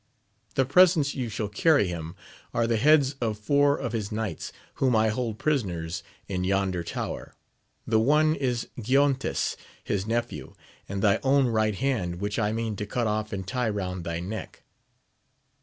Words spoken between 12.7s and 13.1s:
to cut